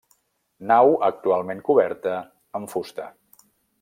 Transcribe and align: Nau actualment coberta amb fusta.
Nau 0.69 0.95
actualment 1.09 1.61
coberta 1.67 2.15
amb 2.61 2.73
fusta. 2.77 3.07